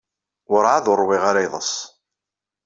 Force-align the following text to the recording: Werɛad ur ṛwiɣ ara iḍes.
Werɛad 0.49 0.85
ur 0.91 0.99
ṛwiɣ 1.03 1.23
ara 1.29 1.45
iḍes. 1.45 1.73